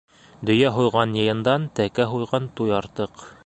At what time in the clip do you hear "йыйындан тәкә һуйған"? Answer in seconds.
1.19-2.49